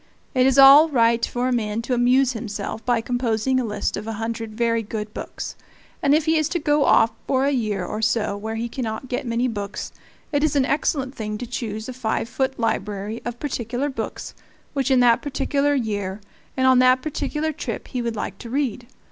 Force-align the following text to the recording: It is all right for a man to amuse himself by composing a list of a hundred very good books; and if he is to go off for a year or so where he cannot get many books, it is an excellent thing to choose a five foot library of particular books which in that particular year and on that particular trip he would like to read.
It 0.33 0.47
is 0.47 0.57
all 0.57 0.89
right 0.89 1.23
for 1.23 1.47
a 1.47 1.53
man 1.53 1.83
to 1.83 1.93
amuse 1.93 2.33
himself 2.33 2.83
by 2.83 3.01
composing 3.01 3.59
a 3.59 3.63
list 3.63 3.95
of 3.95 4.07
a 4.07 4.13
hundred 4.13 4.55
very 4.57 4.81
good 4.81 5.13
books; 5.13 5.55
and 6.01 6.15
if 6.15 6.25
he 6.25 6.37
is 6.37 6.49
to 6.49 6.59
go 6.59 6.85
off 6.85 7.11
for 7.27 7.45
a 7.45 7.51
year 7.51 7.85
or 7.85 8.01
so 8.01 8.35
where 8.35 8.55
he 8.55 8.67
cannot 8.67 9.09
get 9.09 9.27
many 9.27 9.47
books, 9.47 9.91
it 10.31 10.43
is 10.43 10.55
an 10.55 10.65
excellent 10.65 11.13
thing 11.13 11.37
to 11.37 11.45
choose 11.45 11.87
a 11.87 11.93
five 11.93 12.27
foot 12.27 12.59
library 12.59 13.21
of 13.25 13.37
particular 13.39 13.89
books 13.91 14.33
which 14.73 14.89
in 14.89 15.01
that 15.01 15.21
particular 15.21 15.75
year 15.75 16.19
and 16.57 16.65
on 16.65 16.79
that 16.79 17.03
particular 17.03 17.51
trip 17.51 17.89
he 17.89 18.01
would 18.01 18.15
like 18.15 18.39
to 18.39 18.49
read. 18.49 18.87